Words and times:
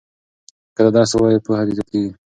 که 0.75 0.81
ته 0.85 0.91
درس 0.95 1.11
ووایې 1.13 1.43
پوهه 1.45 1.63
دې 1.67 1.73
زیاتیږي. 1.77 2.11